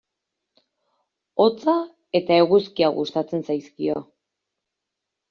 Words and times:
Hotza 1.43 1.75
eta 2.19 2.37
eguzkia 2.45 2.89
gustatzen 2.97 3.45
zaizkio. 3.51 4.01